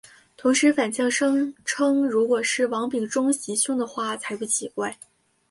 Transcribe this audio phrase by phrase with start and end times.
[0.35, 4.97] 同时反呛声称如果是王炳忠袭胸的话才不奇怪。